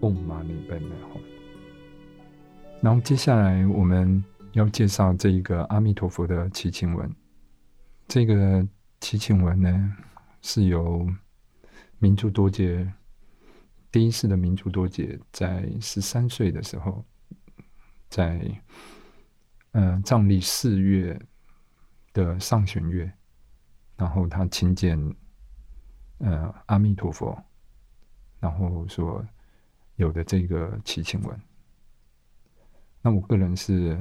[0.00, 1.20] 尼贝美吽。
[2.80, 4.22] 然后接下来我们
[4.52, 7.12] 要介绍这一个阿弥陀佛的祈请文。
[8.06, 8.66] 这个
[9.00, 9.96] 祈请文呢，
[10.42, 11.06] 是由
[11.98, 12.90] 明珠多杰
[13.90, 17.04] 第一世的明珠多杰在十三岁的时候，
[18.08, 18.40] 在
[19.72, 21.20] 呃藏历四月
[22.12, 23.12] 的上弦月，
[23.96, 24.98] 然后他亲见
[26.18, 27.36] 呃阿弥陀佛，
[28.40, 29.24] 然后说
[29.98, 31.40] 有的这个祈请文。
[33.02, 33.98] 那我个人是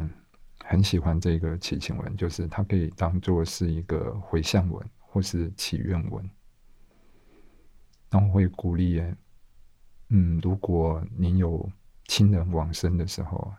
[0.64, 6.30] 很喜欢这个祈请文，就是它可以当做是一个回向文或是祈愿文。
[8.12, 9.02] 然后会鼓励，
[10.10, 11.68] 嗯，如果您有
[12.06, 13.52] 亲人往生的时候，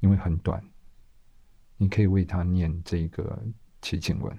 [0.00, 0.62] 因为很短，
[1.78, 3.42] 你可以为他念这个
[3.80, 4.38] 祈请文。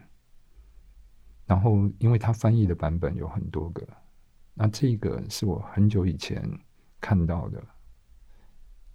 [1.47, 3.87] 然后，因为他翻译的版本有很多个，
[4.53, 6.47] 那这个是我很久以前
[7.03, 7.61] 看到的。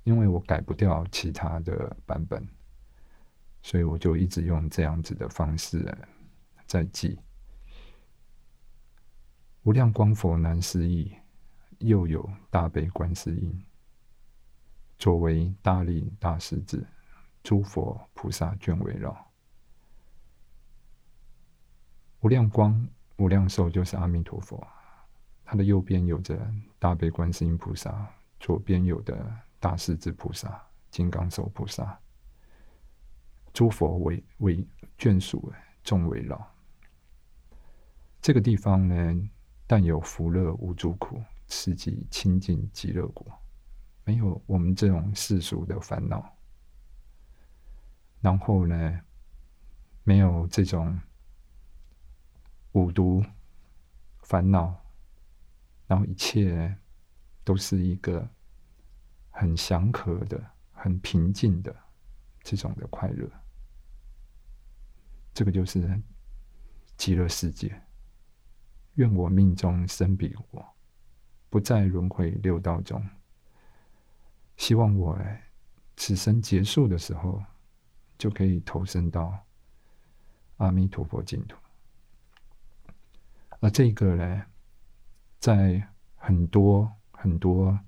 [0.04, 2.48] 因为我改不掉其他的版本，
[3.60, 5.86] 所以我就一直用这样子的方式
[6.66, 7.20] 在记。
[9.64, 11.14] 无量光佛难思议，
[11.80, 13.62] 又有大悲观世音，
[14.96, 16.82] 作为大力大势至，
[17.42, 19.30] 诸佛菩萨眷围绕。
[22.20, 24.66] 无量光、无量寿就是阿弥陀佛，
[25.50, 26.38] 他的右边有着
[26.78, 28.06] 大悲观世音菩萨，
[28.38, 29.16] 左边有的。
[29.60, 31.98] 大势至菩萨、金刚手菩萨、
[33.52, 34.64] 诸佛为为
[34.96, 36.54] 眷属，众围绕。
[38.20, 39.28] 这个地方呢，
[39.66, 43.26] 但有福乐无诸苦，此即清净极乐国，
[44.04, 46.32] 没有我们这种世俗的烦恼。
[48.20, 49.00] 然后呢，
[50.04, 50.96] 没有这种
[52.70, 53.24] 五毒
[54.22, 54.80] 烦恼，
[55.88, 56.78] 然后一切
[57.42, 58.28] 都是一个。
[59.30, 61.72] 很祥和的、很平静的
[62.42, 63.30] 这种的快乐，
[65.32, 66.02] 这个就是
[66.96, 67.80] 极乐世界。
[68.94, 70.66] 愿我命中生彼国，
[71.48, 73.00] 不再轮回六道中。
[74.56, 75.16] 希望我
[75.96, 77.40] 此生结束的时候，
[78.18, 79.38] 就可以投身到
[80.56, 81.56] 阿弥陀佛净土。
[83.60, 84.46] 而这个呢，
[85.38, 87.78] 在很多很多。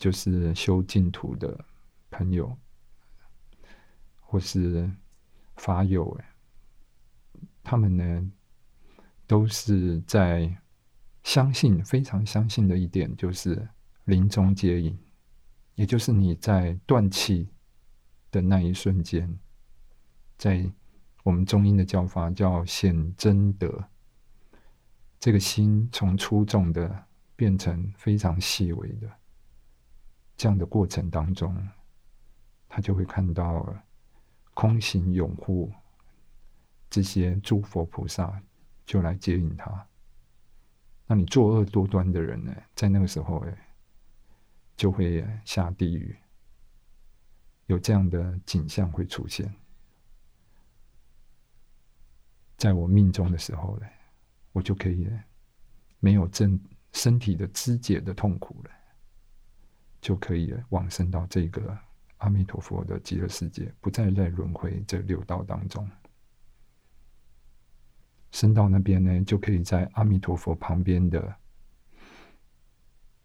[0.00, 1.64] 就是修净土的
[2.08, 2.56] 朋友，
[4.20, 4.88] 或是
[5.56, 6.16] 法友，
[7.64, 8.32] 他们呢，
[9.26, 10.56] 都是在
[11.24, 13.68] 相信，非常相信的一点，就是
[14.04, 14.96] 临终接引，
[15.74, 17.48] 也就是你在断气
[18.30, 19.36] 的那一瞬间，
[20.36, 20.64] 在
[21.24, 23.84] 我们中英的叫法叫显真德，
[25.20, 29.10] 这个心从粗重的变成非常细微的。
[30.36, 31.68] 这样的过程当中，
[32.68, 33.74] 他就会看到
[34.54, 35.72] 空行拥护
[36.88, 38.40] 这些诸佛菩萨，
[38.86, 39.86] 就来接引他。
[41.06, 43.68] 那你作恶多端的人呢，在那个时候哎，
[44.76, 46.16] 就会下地狱。
[47.66, 49.52] 有这样的景象会出现，
[52.56, 53.86] 在我命中的时候呢，
[54.52, 55.08] 我就可以
[56.00, 56.60] 没有真
[56.92, 58.70] 身体的肢解的痛苦了。
[60.00, 61.76] 就可以往生到这个
[62.18, 65.90] 阿弥陀佛的极乐世界，不再在轮回这六道当中。
[68.30, 71.34] 升到那边呢，就可以在阿弥陀佛旁边的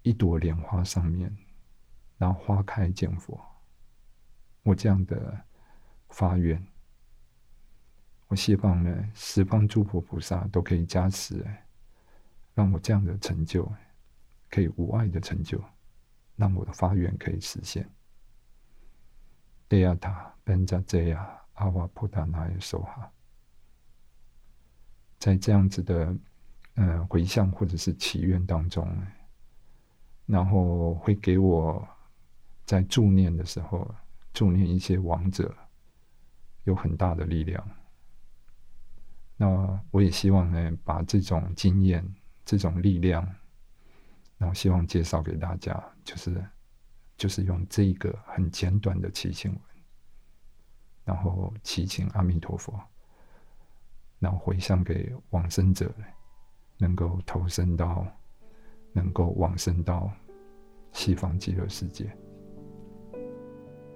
[0.02, 1.32] 一朵莲花上面，
[2.18, 3.40] 然后花开见佛。
[4.64, 5.46] 我这样的
[6.10, 6.66] 发愿，
[8.34, 11.46] 我希望呢，十方诸佛菩萨都可以加持，
[12.56, 13.72] 让我这样的成就
[14.50, 15.64] 可以无碍的成就。
[16.36, 17.88] 让我的发愿可以实现。
[19.68, 23.12] 德亚塔本扎这亚阿瓦普达那耶娑哈，
[25.20, 26.18] 在这样子的
[26.74, 28.92] 嗯回向或者是祈愿当中，
[30.26, 31.88] 然后会给我
[32.66, 33.94] 在助念的时候
[34.34, 35.56] 助念一些王者，
[36.64, 37.64] 有很大的力量。
[39.44, 42.02] 那我也希望呢，把这种经验、
[42.46, 43.28] 这种力量。
[44.38, 46.46] 然后希望介绍给大家，就是
[47.18, 49.60] 就是用这一个很简短的祈请文，
[51.04, 52.78] 然后祈请阿弥陀佛，
[54.20, 55.94] 然后回向给往生者，
[56.78, 58.06] 能够投生到，
[58.94, 60.10] 能够往生到
[60.94, 62.10] 西方极乐世界。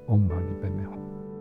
[0.07, 1.36] 嗡嘛呢叭咪吽。